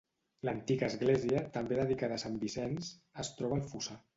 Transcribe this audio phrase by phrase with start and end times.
[0.47, 2.91] L'antiga església, també dedicada a Sant Vicenç,
[3.25, 4.01] es troba al fossar.